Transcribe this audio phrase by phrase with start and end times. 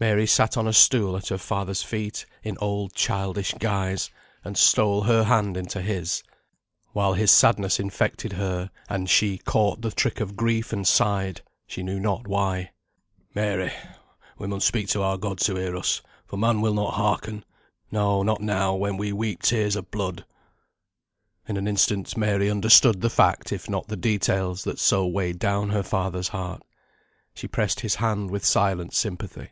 [0.00, 4.10] Mary sat on a stool at her father's feet in old childish guise,
[4.44, 6.22] and stole her hand into his,
[6.92, 11.82] while his sadness infected her, and she "caught the trick of grief, and sighed," she
[11.82, 12.70] knew not why.
[13.34, 13.72] "Mary,
[14.36, 17.42] we mun speak to our God to hear us, for man will not hearken;
[17.90, 20.26] no, not now, when we weep tears o' blood."
[21.48, 25.70] In an instant Mary understood the fact, if not the details, that so weighed down
[25.70, 26.62] her father's heart.
[27.34, 29.48] She pressed his hand with silent sympathy.